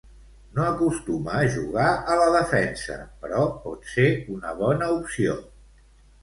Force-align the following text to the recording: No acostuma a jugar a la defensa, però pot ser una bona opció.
No 0.53 0.61
acostuma 0.67 1.35
a 1.41 1.43
jugar 1.55 1.89
a 2.13 2.15
la 2.21 2.29
defensa, 2.37 2.97
però 3.27 3.45
pot 3.67 3.87
ser 3.93 4.07
una 4.39 4.57
bona 4.63 4.89
opció. 4.97 5.37